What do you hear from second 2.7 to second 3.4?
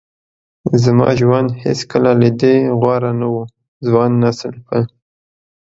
غوره نه و.